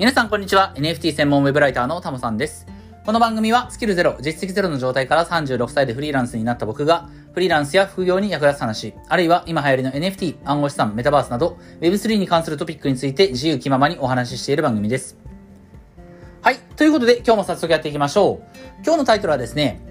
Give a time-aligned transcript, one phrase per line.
[0.00, 0.72] 皆さんこんにちは。
[0.76, 2.66] NFT 専門ウェブライターのタモさんです。
[3.04, 15.18] この番組はスキルゼロ、実績ゼロの状態から36歳でフリーランスになった僕が、フリーランスや副業に役立つ話、あるいは今流行りの NFT、暗号資産、メタバースなど、Web3 に関するトピックについて自由気ままにお話ししている番組です。
[16.40, 16.56] はい。
[16.76, 18.58] ということで今日も早速やっていきましょう。
[18.82, 19.82] 今日のタイトルはですね、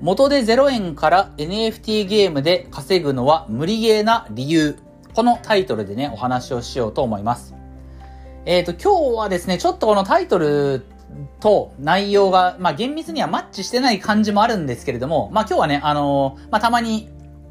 [0.00, 4.78] 元で0円から NFT ゲームで稼ぐのは無理ゲーな理由。
[5.12, 7.57] このタイトルでね、お話をしようと思います。
[8.48, 10.82] えっ、と、今日はですね、ちょっとこのタイトル
[11.38, 17.10] と内容が、まあ厳密にはマッチしてない感じもあるんですけれども、まあ今日はね、あのーまあたまに、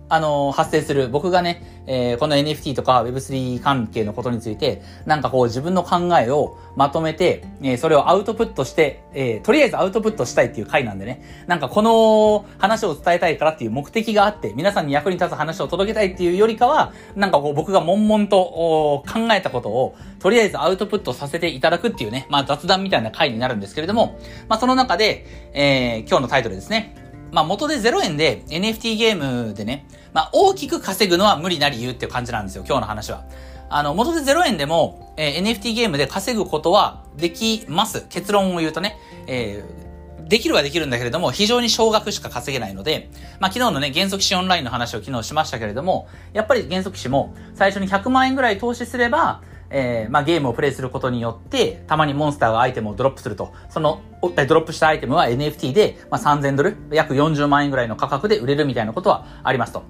[0.10, 26.96] あのー発生する、僕がね、えーこの NFT とか Web3 関係のことについて、なんかこう自分の考えをまとめて、えーそれをアウトプットして、えーとりあえずアウトプットしたいっていう回なんでね、なんかこの話を伝えたいからっていう目的があって、皆さんに役に立つ話を届けたいっていうよりかは、なんかこう僕が悶々と考えたことを、とりあえずアウトプットさせていただくっていうね、まあ雑談みたいな回になるんですけれども、まあその中で、えー今日のタイトルですね。
[27.32, 33.26] まあ元で0円で NFT ゲームでね、まあ大きく稼ぐのは無理な理由っていう感じなんですよ、今日の話は。
[33.70, 38.06] あの、元で0円でも、えー NFT ゲームで稼ぐことはできます。
[38.10, 38.98] 結論を言うとね、
[39.28, 39.88] えー
[40.28, 53.54] できるはできるんだけれども、非常に少額しか稼げないので、まあ昨日のね、原則詞オンラインの話を昨日しましたけれども、やっぱり原則詞も最初に100万円ぐらい投資すれば、えーまあゲームをプレイすることによって、たまにモンスターがアイテムをドロップすると。
[53.70, 59.84] その、ドロップしたアイテムは NFT で、まあ3000ドル、約40万円ぐらいの価格で売れるみたいなことはありますと。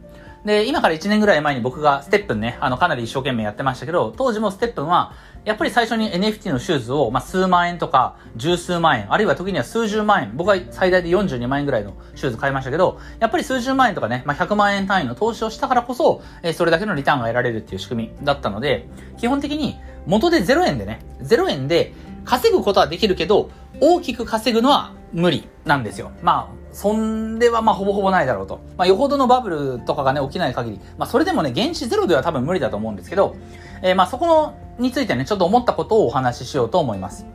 [0.46, 5.14] で、今から1年ぐらい前に僕がステップンね、あの、かなり一生懸命やってましたけど、当時もステップンは、
[5.48, 21.94] やっぱり最初に NFT のシューズを、まあ、数万円とか、十数万円、あるいは時には数十万円、僕は最大で42万円ぐらいのシューズ買いましたけど、やっぱり数十万円とかね、まあ、100万円単位の投資をしたからこそ、えーそれだけのリターンが得られるっていう仕組みだったので、基本的に元で0円でね、0円で
[22.26, 26.12] 稼ぐことはできるけど、大きく稼ぐのは無理なんですよ。
[26.22, 28.60] まあ、そんではまあほぼほぼないだろうと。
[28.76, 33.38] まあよほどのバブルとかがね起きない限り、まあそれでもね原子ゼロでは多分無理だと思うんですけど、
[33.82, 37.26] えーまあそこのについてねちょっと思ったことをお話ししようと思います。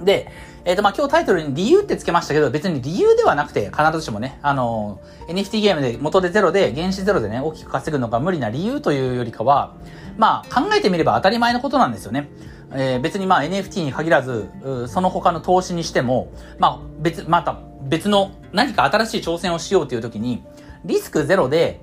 [0.00, 0.28] で、
[0.64, 9.74] えっ、とまあ今日タイトルに理由ってつけましたけど、別に理由ではなくて必ずしもね、あのー NFT ゲームで元でゼロで原子ゼロでね大きく稼ぐのが無理な理由というよりかは、
[10.16, 12.28] まあ考えてみれば当たり前のことなんですよね。
[12.72, 14.48] えー別にまあ NFT に限らず、
[14.88, 20.44] その他の投資にしても、まあ別、また別の何か新しい挑戦をしようという時に、
[20.84, 21.80] リスクゼロで、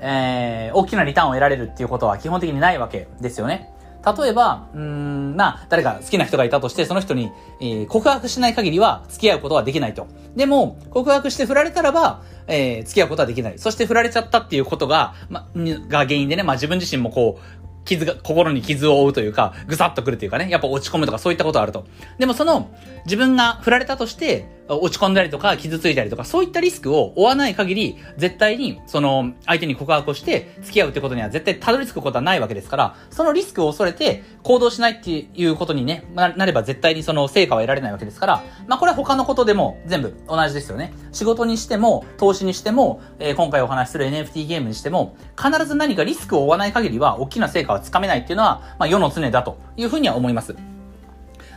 [0.00, 3.73] えー大きなリターンを得られるっていうことは基本的にないわけですよね。
[4.04, 10.06] 例えば、うん、まあ、誰か好きな人がいたとして、その人に、えー告白しない限りは付き合うことはできないと。
[10.36, 13.58] でも、告白して振られたらば、えー付き合うことはできない。
[13.58, 15.48] そして振られちゃったっていうことが、ま、
[15.88, 21.86] が原因でね、まあ自分自身もこう、傷が、心に傷を負うというか、ぐさっとくるというかね、やっぱ落ち込むとかそういったことあると。
[22.18, 22.70] でもその、
[23.04, 40.92] 自分が振られたとして、落ち込んだりとか、傷ついたりとか、そういったリスクを負わない限り、絶対に、その、相手に告白をして、付き合うってことには絶対たどり着くことはないわけですから、そのリスクを恐れて、行動しないっていうことにね、なれば絶対にその成果は得られないわけですから、まあこれは他のことでも全部同じですよね。
[41.12, 50.54] 仕事にしても、投資にしても、えー今回お話しする NFT ゲームにしても、必ず何かリスクを負わない限りは、大きな成果はつかめないっていうのは、まあ世の常だというふうには思います。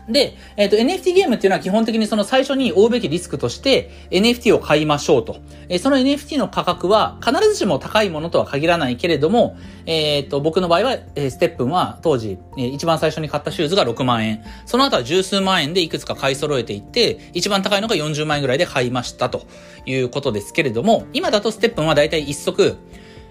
[0.10, 5.38] で、えっ、と、NFT ゲームっていうのは基本的にその最初に負うべきリスクとして NFT を買いましょうと。
[5.70, 14.44] えーその NFT の価格は必ずしも高いものとは限らないけれども、えっ、と、僕の場合は、えステップンは当時、え一番最初に買ったシューズが6万円。
[14.66, 19.44] その後は十数万円でいくつか買い揃えていって、一番高いのが40万円ぐらいで買いましたと
[19.86, 22.78] いうことですけれども、今だとステップンはだいたい一足、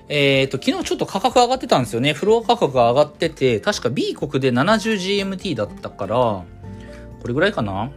[0.09, 2.13] えっ、と、昨日ちょっと価格上がってたんですよね。
[2.13, 6.45] フロア価格が上がってて、確か B 国で 70GMT だったから、
[7.21, 7.91] これぐらいかな？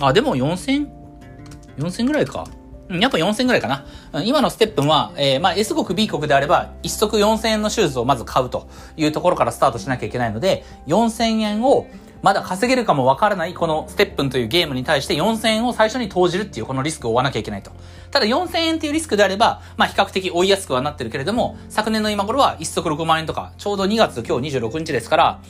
[0.00, 2.46] あ、でも 4000?4000 ぐらいか。
[2.88, 3.84] うんやっぱ4000ぐらいかな。
[4.12, 11.86] うん今のステップは、えーまあ S 国 B 国であれば、一足4000円のシューズをまず買うというところからスタートしなきゃいけないので、4000円を
[12.22, 17.70] まだ稼げるかもわからないこのステップンというゲームに対して4000円を最初に投じるっていうこのリスクを負わなきゃいけないと。
[18.10, 25.40] ただ4000円っていうリスクであれば、まあ比較的追いやすくはなってるけれども、昨年の今頃は一足6万円とか、ちょうど2月今日26日ですから、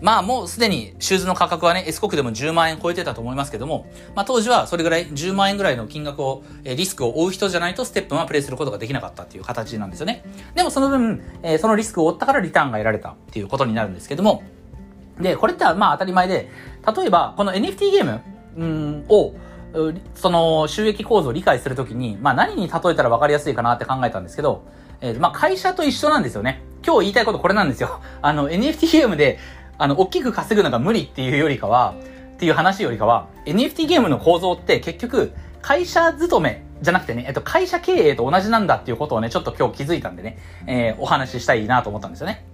[0.00, 10.24] まあもうすでにシューズの価格はね、S 国でも10万円超えてたと思いますけども、まあ当時はそれぐらい10万円ぐらいの金額を、えリスクを負う人じゃないとステップはプレイすることができなかったっていう形なんですよね。
[10.54, 14.42] でもその分、えーそのリスクを負ったからリターンが得られたっていうことになるんですけども、
[15.20, 16.50] で、これってまあ当たり前で、
[16.96, 18.20] 例えばこの NFT ゲーム
[18.56, 19.34] うんを、
[20.14, 24.64] その収益構造を理解するときに、まあ何に例えたら分かりやすいかなって考えたんですけど、
[25.00, 26.62] えーまあ会社と一緒なんですよね。
[26.84, 28.00] 今日言いたいことこれなんですよ。
[28.22, 29.38] あの NFT ゲームで、
[29.78, 31.94] あの、大きく稼ぐのが無理っていうよりかは、
[32.34, 35.32] っていう話よりかは、NFT ゲームの構造って結局、
[35.62, 42.44] 会社勤めじゃなくてね、えっと、会社経営と同じなんだっていうことをね、ちょっと今日気づいたんでね、えー、お話ししたいなと思ったんですよね。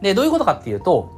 [0.00, 1.10] で、どういうことかっていうと、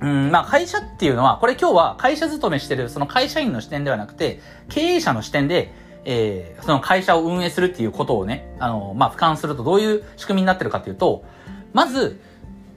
[0.00, 5.72] うん、まあ会社っていうのは、これ今日は会社勤めしてる、その会社員の視点ではなくて、経営者の視点で、
[6.04, 11.24] えー、その会社を運営するっていうことをね、あの、まあ、俯瞰するとどういう仕組みになってるかっていうと、
[11.72, 12.20] まず、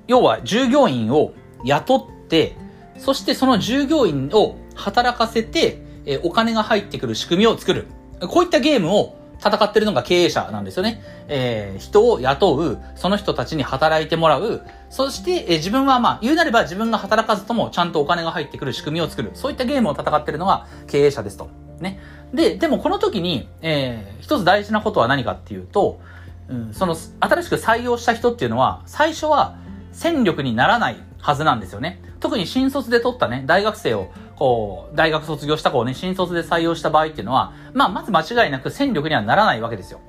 [0.08, 1.34] 要は従業員を
[1.64, 2.56] 雇って、
[2.98, 7.88] そしてその従業員を働かせて、え、お金が入ってくる仕組みを作る。
[8.22, 11.02] こういったゲームを戦ってるのが経営者なんですよね。
[11.28, 19.32] えー、人を雇う、その人たちに働いてもらう、そして、えー、自分はまあ、言うなれば自分が働かずともちゃんとお金が入ってくる仕組みを作る。
[19.34, 21.50] そういったゲームを戦ってるのが経営者ですと。
[21.80, 22.00] ね。
[22.34, 26.00] で、でもこの時に、えー、一つ大事なことは何かっていうと、
[26.48, 29.56] うん、その、新しく採用した人っていうのは、最初は
[29.92, 32.02] 戦力にならないはずなんですよね。
[32.20, 40.02] 特に新卒で取ったね、大学生を、こう、大学卒業した子をね、新卒で採用した場合っていうのは、まあ、まず間違いなく戦力にはならないわけですよ。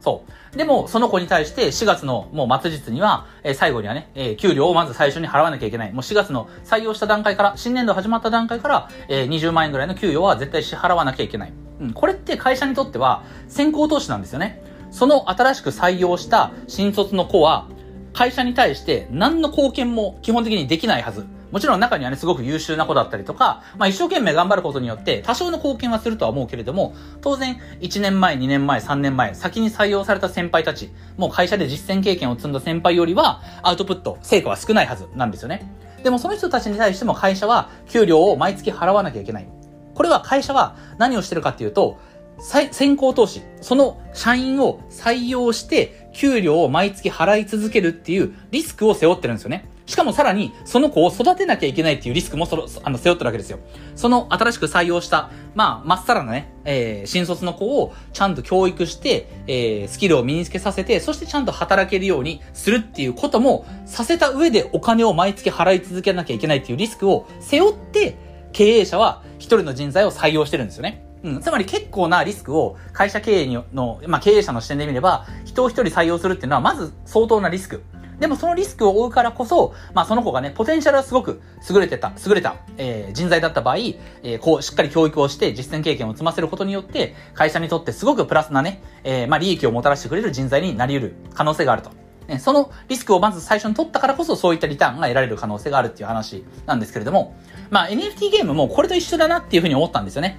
[0.00, 0.24] そ
[0.54, 0.56] う。
[0.56, 5.92] でも、その子に対して4月のもう末日には、えー、最後にはね、えー、給料をまず最初に払わなきゃいけない。
[5.92, 11.52] もう4月の採用した段階から、新年度始まった段階から、えー、20万円ぐらいの給与は絶対支払わなきゃいけない。
[11.80, 11.92] うん。
[11.92, 14.62] これって会社にとっては先行投資なんですよね。
[14.90, 17.68] その新しく採用した新卒の子は、
[18.12, 21.26] 会社に対して何の貢献も基本的にできないはず。
[21.50, 35.70] もちろん中にはね、すごく優秀な子だったりとか、まあ一生懸命頑張ることによって多少の貢献はするとは思うけれども、当然1年前、2年前、3年前、先に採用された先輩たち、もう会社で実践経験を積んだ先輩よりは、アウトプット、成果は少ないはずなんですよね。
[36.02, 39.46] でもその人たちに対しても会社は給料を毎月払わなきゃいけない。
[39.94, 41.98] これは会社は何をしてるかっていうと、
[42.38, 49.68] 先行投資、その社員を採用して、給料を毎月払い続けるっていうリスクを背負ってるんですよね。
[49.86, 53.58] しかもさらに、その子を育てなきゃいけないっていうリスクもその、あの、背負ってるわけですよ。
[53.96, 68.16] その新しく採用した、まあ、まっさらなね、えー、新卒の子をちゃんと教育して、えー、スキルを身につけさせて、そしてちゃんと働けるようにするっていうことも、させた上でお金を毎月払い続けなきゃいけないっていうリスクを背負って、
[68.52, 71.04] 経営者は一人の人材を採用してるんですよね。
[71.22, 77.82] うん、つまり結構なリスクを会社経営の、まあ、経営者の視点で見れば、人を一人採用するっていうのはまず相当なリスク。
[78.22, 91.90] でもそのリスクを負うからこそ、まあその子がね、ポテンシャルはすごく優れてた、優れた、えー、人材だった場合、えー、こう、しっかり教育をして実践経験を積ませることによって、会社にとってすごくプラスなね、えー、まあ利益をもたらしてくれる人材になり得る可能性があると。
[92.28, 97.36] ね、そのリスクをまず最初に取ったからこそそういったリターンが得られる可能性があるっていう話なんですけれども、
[97.70, 100.38] まあ NFT ゲームもこれと一緒だなっていうふうに思ったんですよね。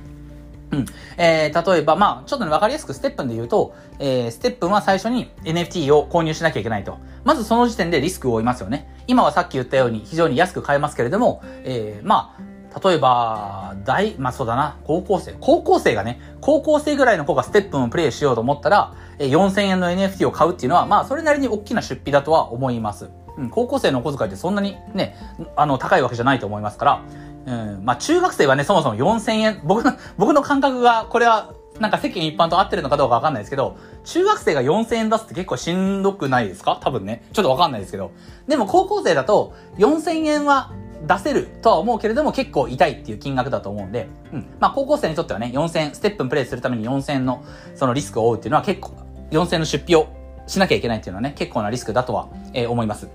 [0.74, 0.86] うん。
[1.18, 6.98] えー、例えば、まあ、ちょっとね、わかりやすくステップンで言うと、えー、ステップンは最初に NFT を購入しなきゃいけないと。
[7.24, 8.90] まずその時点でリスクを負いますよね。
[9.08, 12.54] 今はさっき言ったように非常に安く買えますけれども、えー、まあ、
[12.84, 15.36] 例えば、大、まあそうだな、高校生。
[15.40, 23.12] 高校生がね、高校生ぐらいの子がステップンをプレイしようと思ったら、え4000円の NFT を買うっていうのは、まあそれなりに大きな出費だとは思います。
[23.38, 25.16] うん、高校生のお小遣いってそんなにね、
[25.56, 27.02] あの、高いわけじゃないと思いますから、
[27.45, 36.78] うん、まあ中学生はね、そもそも4000円、僕の、 僕の感覚が、これは、なんか世間一般と合ってるのかどうかわかんないですけど、中学生が4000円出すって結構しんどくないですか？
[36.81, 37.24] 多分ね。
[37.34, 38.12] ちょっとわかんないですけど。
[38.48, 40.72] でも高校生だと、4000円は
[41.07, 44.46] 出せるとは思うけれども結構痛いっていう金額だと思うんで、うん。
[44.60, 47.44] まあ高校生にとってはね、4000、ステップンプレイするために4000の
[47.75, 48.91] そのリスクを負うっていうのは結構、
[49.32, 50.08] 4000の出費を
[50.46, 53.08] しなきゃいけないっていうのはね、結構なリスクだとは、えー、思います。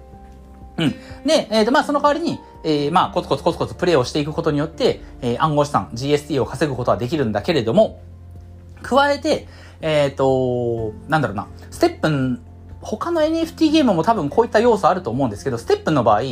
[0.79, 0.91] うん。
[1.27, 8.01] で、えっ、ー、と、まあ、その代わりに、えー、まあ、コツコツコツコツプレイをしていくことによって、えー、暗号資産、GST を稼ぐことはできるんだけれども、
[8.83, 9.49] 加えて、
[9.81, 12.41] えっ、ー、と、なんだろうな、ステップン、
[12.81, 16.23] 他の NFT ゲームも多分こういった要素あると思うんですけど、ステップの場合、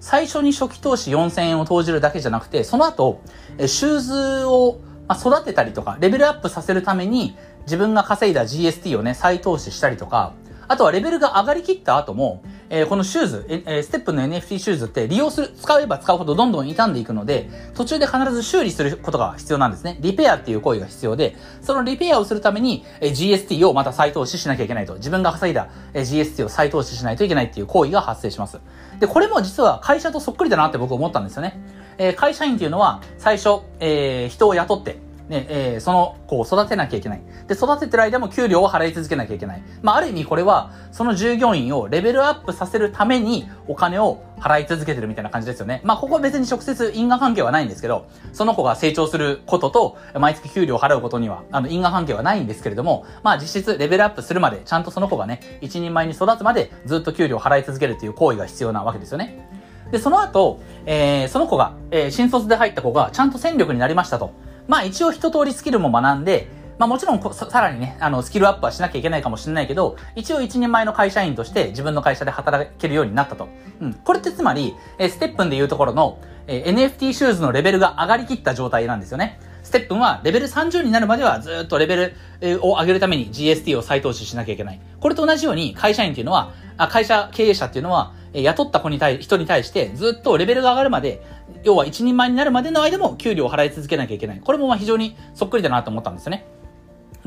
[0.00, 3.20] 最初に初期投資4000円を投じるだけじゃなくて、その後、
[3.66, 10.32] シューズを、育てたりとか、レベルアップさせるために、自分が稼いだ GST をね、再投資したりとか、
[10.68, 19.98] あとはレベルが上がりきった後も、えー、このシューズ、えー、ステップの NFT シューズって利用する、使えば使うほどどんどん傷んでいくので、途中で必ず修理することが必要なんですね。
[20.00, 24.94] リペアっていう行為が必要で、そのリペアをするために、えー、GST をまた再投資しなきゃいけないと。
[24.94, 28.58] 自分が稼いだ、えー、GST を再投資しないといけないっていう行為が発生します。
[28.98, 31.60] で、これも実は会社とそっくりだなって僕思ったんですよね。
[31.98, 37.22] えー、会社員っていうのは、最初、えー、人を雇って、ね、えー、その子を育てなきゃいけない。
[37.48, 39.62] で、育ててる間も給料を払い続けなきゃいけない。
[39.82, 45.80] まあ、ある意味これは、その従業員をレベルアップさせるためにお金を払い続けてるみたいな感じですよね。
[45.84, 59.48] まあ、ここは別に直接因果関係はないんですけど、その子が成長することと、毎月給料を払うことには、あの、因果関係はないんですけれども、まあ、実質レベルアップするまで、ちゃんとその子がね、一人前に育つまでずっと給料を払い続けるっていう行為が必要なわけですよね。
[59.90, 64.32] で、その後、えー、その子が、えー、新卒で入った子がちゃんと戦力になりましたと。
[64.68, 73.48] まあ一応一通りスキルも学んで、まあもちろんさらにね、あの、スキルアップはしなきゃいけないかもしれないけど、一応一人前の会社員として自分の会社で働けるようになったと。
[73.80, 73.94] うん。
[73.94, 79.40] これってつまり、えー、ステップンでいうところの、えー、NFT シューズのレベルが上がりきった状態なんですよね。
[79.62, 84.80] ステップンはレベル30になるまではずっとレベルを上げるために GST を再投資しなきゃいけない。
[85.00, 91.20] これと同じように会社員っていうのは、あ会社経営者っていうのは、雇った子に対、人に対してずっとレベルが上がるまで、
[91.64, 94.40] 要は一人前になるまでの間も給料を払い続けなきゃいけない。
[94.40, 96.46] これもまあ非常にそっくりだなと思ったんですよね。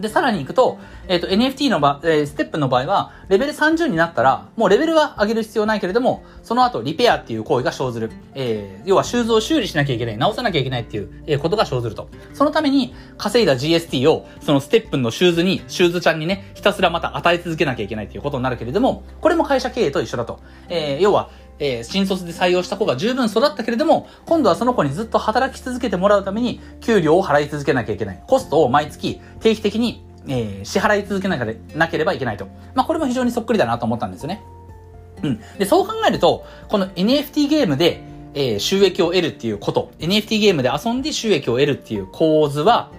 [0.02, 8.12] で、さらに行くと、えっ、ー、と、NFT の場、えー、ステップの場合は、レベル30になったら、もうレベルは上げる必要ないけれども、その後、リペアっていう行為が生ずる。
[8.36, 12.10] えー、要は、シューズを修理しなきゃいけない、直さなきゃいけないっていう、えー、ことが生ずると。
[12.34, 20.40] そのために、稼いだ GST を、そのステップのシューズに、シューズちゃんにね、ひたすらまた与え続けなきゃいけないっていうことになるけれども、これも会社経営と一緒だと。
[20.70, 28.24] えー、要は、えー、新卒で採用した子が十分育ったけれども、今度はその子にずっと働き続けてもらうために、給料を払い続けなきゃいけない。
[28.28, 31.38] コストを毎月定期的にえー、支払い続けな
[31.88, 32.48] ければいけないと。
[32.75, 34.42] まあ、これも非常にそっくりだなと思ったんですよね。
[35.24, 35.39] うん。
[35.58, 42.92] で、そう考えると、この NFT ゲームで、えー、収益を得るっていうこと、NFT ゲームで遊んで収益を得るっていう構図は、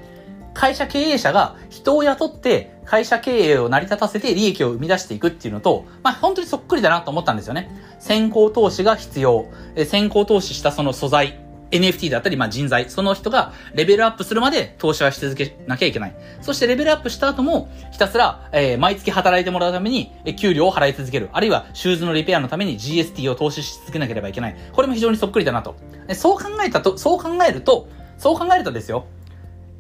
[0.55, 7.71] 会社経営者が人を雇って会社経営を成り立たせて利益を生み出していくっていうのと、まあ本当にそっくりだなと思ったんですよね。
[8.01, 9.47] 先行投資が必要。
[9.87, 11.39] 先行投資したその素材、
[11.71, 16.17] NFT だったり、まあ人材、その人がレベルアップするまで投資はし続けなきゃいけない。
[16.41, 21.29] そしてレベルアップした後も、ひたすら、えー、毎月働いてもらうために、え給料を払い続ける。
[21.33, 24.57] あるいは、シューズのリペアのために GST を投資し続けなければいけない。
[24.73, 25.77] これも非常にそっくりだなと。
[26.15, 29.07] そう考えたと、そう考えると、そう考えるとですよ、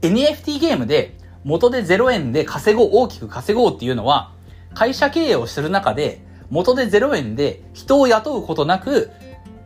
[0.02, 4.32] NFT ゲームで元で0円で稼ごう、大きく稼ごうっていうのは、
[4.75, 6.20] 会社経営をする中で、
[6.50, 9.11] 元で0円で人を雇うことなく、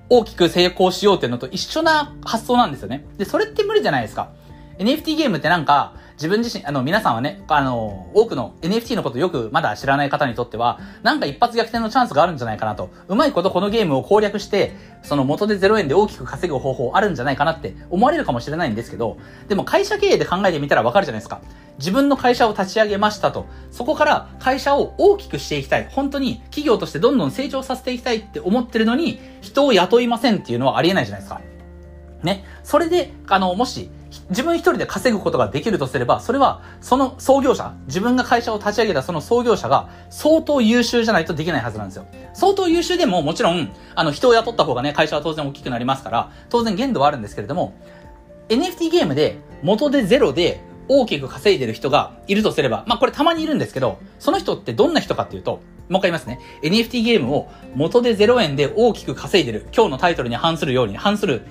[0.08, 3.04] 大きく成功しようっていうのと一緒な発想なんですよね。
[3.16, 4.30] で、それって無理じゃないですか。
[4.78, 12.90] NFT ゲームってなんか、自分自身、あの、皆さんはね、あの、多くの NFT のことよくまだ知らない方にとっては、なんか一発逆転のチャンスがあるんじゃないかなと。
[13.08, 19.18] うまいことこのゲームを攻略して、その元で0円で大きく稼ぐ方法あるんじゃないかなって思われるかもしれないんですけど、
[19.48, 21.40] でも会社経営で考えてみたらわかるじゃないですか。
[21.78, 23.46] 自分の会社を立ち上げましたと。
[23.72, 25.88] そこから会社を大きくしていきたい。
[25.90, 31.40] 本当に企業としてどんどん成長させていきたいって思ってるのに、人を雇いませんっていうのはありえないじゃないですか。
[32.22, 32.44] ね。
[32.62, 33.90] それで、あの、もし、
[34.30, 42.06] 自分一人で稼ぐことができるとすれば、それは、その創業者、自分が会社を立ち上げたその創業者が相当優秀じゃないとできないはずなんですよ。
[42.32, 47.74] 相当優秀でももちろん、あの、人を雇った方がね、会社は当然大きくなりますから、当然限度はあるんですけれども、
[48.48, 56.40] NFT ゲームで元でゼロで大きく稼いでる人がいるとすれば、まあこれたまにいるんですけど、その人ってどんな人かっていうと、もう一回言いますね。
[56.62, 59.66] NFT ゲームを元で0円で大きく稼いでる。
[59.74, 61.42] 今日のタイトルに反するように、反する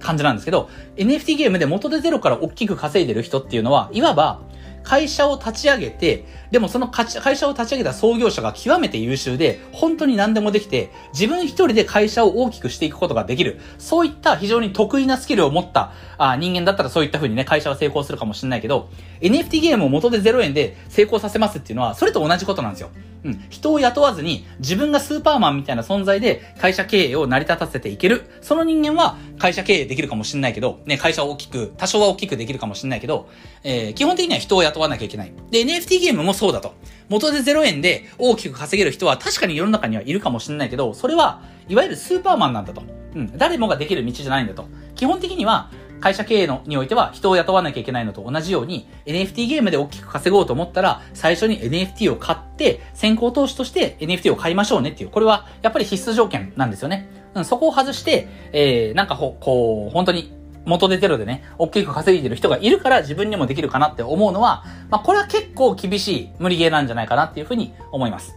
[0.00, 4.40] 感じなんですけど、NFT ゲームで元でゼロから大きく稼いでる人っていうのは、いわば、
[4.82, 13.58] 会社を立ち上げて、でもその会社を立ち上げた創業者が極めて優秀で、本当に何でもできて、自分一人で会社を大きくしていくことができる。
[13.78, 18.90] そういった非常に得意なスキルを持ったあ人間だったらそういった風にね、会社は成功するかもしれないけど、
[19.22, 22.90] NFT ゲームを元で0円で成功させますっていうのは、それと同じことなんですよ。
[23.24, 23.44] うん。
[23.50, 28.22] 人を雇わずに自分がスーパーマンみたいな存在で会社経営を成り立たせていける。
[28.40, 33.28] その人間は会社経営できるかもしれないけど、ね、会社を大きく、多少は大きくできるかもしれないけど、
[33.64, 35.32] えー、基本的には人を雇わなきゃいけない。
[35.50, 36.74] で、NFT ゲームもそうだと。
[37.08, 42.82] 元で0円で大きく稼げる人は確かに世の中にはいるかもしれないけど、それは、いわゆるスーパーマンなんだと。
[43.14, 43.38] うん。
[43.38, 44.66] 誰もができる道じゃないんだと。
[44.96, 45.70] 基本的には、
[46.00, 57.08] 会社経営のにおいては人を雇わなきゃいけないのと同じように NFT ゲームで大きく稼ごうと思ったら最初に NFT を買って先行投資として NFT を買いましょうねっていう、これはやっぱり必須条件なんですよね。
[57.34, 68.36] うん、そこを外して、えー、なんかほ、こう、本当に元でゼロでね、大きく稼いでる人がいるから自分にもできるかなって思うのは、まあこれは結構厳しい無理ゲーなんじゃないかなっていうふうに思います。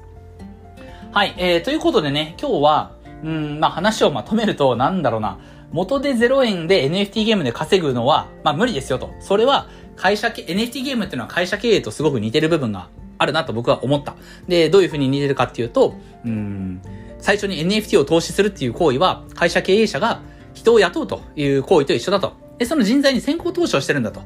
[1.12, 2.92] はい、えー、ということでね、今日は、
[3.24, 5.40] うん、まあ話をまとめると、なんだろうな、
[5.72, 9.14] 元で0円で NFT ゲームで稼ぐのは、まあ無理ですよと。
[9.20, 14.16] それは会社、NFT ゲームっていうのは会社経営とすごく似てる部分があるなと僕は思った。
[14.48, 16.82] で、どういう風に似てるかっていうと、うん、
[17.20, 20.22] 最初に NFT を投資するっていう行為は、会社経営者が
[20.56, 22.34] 人を雇うという行為と一緒だと。
[22.58, 24.22] で、その人材に先行投資をしてるんだと。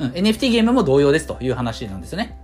[0.00, 2.36] うん、NFT ゲームも同様ですという話なんですよね。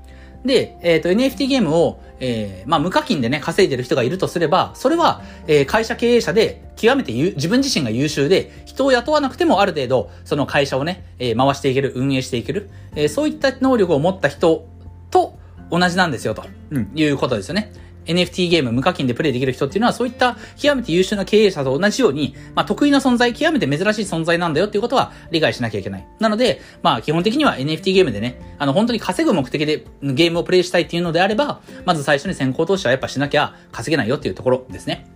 [0.45, 14.67] で、えっ、ー、と、NFT ゲームを、えー、まあ、無課金でね、稼いでる人がいるとすれば、それは、えー、会社経営者で、極めて自分自身が優秀で、人を雇わなくてもある程度、その会社をね、えー、回していける、運営していける、えー、そういった能力を持った人
[15.11, 15.39] と
[15.71, 17.73] 同じなんですよ、と、うん、いうことですよね。
[18.11, 26.07] NFT ゲーム無課金でプレイできる人っていうのは、そういった極めて優秀な経営者と同じように、まあ、得意な存在、極めて珍しい存在なんだよっていうことは理解しなきゃいけない。
[26.19, 35.07] なので、まあ、基本的には NFT ゲームでね、あの、本当に稼ぐ目的でゲームをプレイしたいっていうのであれば、まず最初に先行投資はやっぱしなきゃ稼げないよっていうところですね。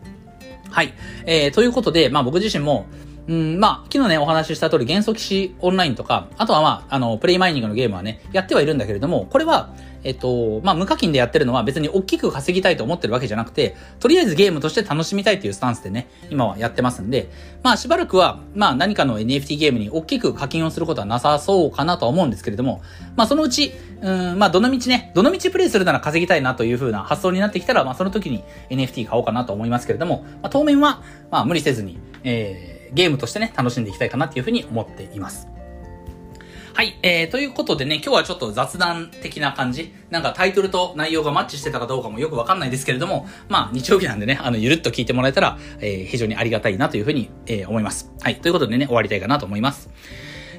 [0.71, 0.93] はい。
[1.27, 2.87] えー、ということで、まあ僕自身も、
[3.27, 9.71] うん、まあ、昨日ね、お話しした通り、元素騎士オンラインとか、あとはまあ、あの、プレイマイニングのゲームはね、やってはいるんだけれども、これは、
[10.05, 17.31] えっと、まあ、無課金でやってるのは別に大きく稼ぎたいと思ってるわけじゃなくて、とりあえずゲームとして楽しみたいっていうスタンスでね、今はやってますんで、
[17.63, 22.83] まあ、しばらくは、まあ、何かの NFT ゲームに大きく課金をすることはなさそうかなとは思うんですけれども、
[23.17, 35.49] まあ、そのうち、うん、まあ、どの道ね、どの道プレイするなら稼ぎたいなという風な発想になってきたら、まあ、その時に NFT 買おうかなと思いますけれども、まあ、当面は、まあ、無理せずに、えーゲームとしてね、楽しんでいきたいかなっていうふうに思っています。
[36.75, 36.99] はい。
[37.03, 39.95] えー、ということでね、今日はちょっと雑談的な感じ。
[40.11, 48.11] なんかタイトルと内容がマッチしてたかどうかもよくわかんないですけれども、まあ、日曜日なんでね、あの、ゆるっと聞いてもらえたら、えー、非常にありがたいなというふうに、えー、思います。
[48.21, 48.41] はい。
[48.41, 49.89] ということでね、終わりたいかなと思います。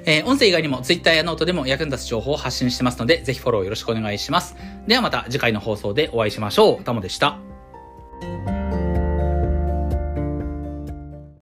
[0.06, 4.56] えー、音声以外にも Twitter やノートでも役に立つ情報を発信してますので、ぜひフォローよろしくお願いします。
[4.88, 6.84] ではまた次回の放送でお会いしましょう。
[6.84, 7.40] タモでした。